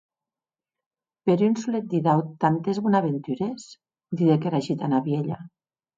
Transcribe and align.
Per 1.29 1.35
un 1.49 1.57
solet 1.65 1.85
didau 1.91 2.23
tantes 2.45 2.79
bonaventures?, 2.87 3.69
didec 4.23 4.49
era 4.53 4.63
gitana 4.69 5.07
vielha. 5.11 5.39